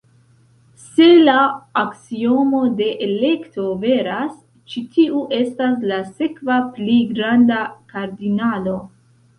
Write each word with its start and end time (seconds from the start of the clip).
Se 0.93 1.09
la 1.27 1.35
aksiomo 1.81 2.61
de 2.81 2.87
elekto 3.09 3.67
veras, 3.85 4.33
ĉi 4.73 4.85
tiu 4.97 5.23
estas 5.45 5.87
la 5.93 6.03
sekva 6.19 6.61
pli 6.81 7.01
granda 7.15 7.65
kardinalo. 7.95 8.79